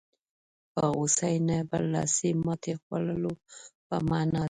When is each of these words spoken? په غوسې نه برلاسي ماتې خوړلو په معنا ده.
په 0.73 0.83
غوسې 0.95 1.33
نه 1.47 1.57
برلاسي 1.69 2.29
ماتې 2.45 2.73
خوړلو 2.83 3.31
په 3.87 3.95
معنا 4.09 4.33
ده. 4.37 4.39